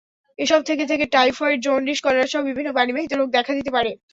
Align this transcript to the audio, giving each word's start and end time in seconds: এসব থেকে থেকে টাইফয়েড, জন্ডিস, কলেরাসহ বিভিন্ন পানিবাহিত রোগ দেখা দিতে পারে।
এসব 0.39 0.61
থেকে 0.63 0.83
থেকে 0.85 1.05
টাইফয়েড, 1.15 1.57
জন্ডিস, 1.61 1.99
কলেরাসহ 2.01 2.41
বিভিন্ন 2.49 2.69
পানিবাহিত 2.77 3.11
রোগ 3.13 3.27
দেখা 3.31 3.51
দিতে 3.57 3.71
পারে। 3.75 3.91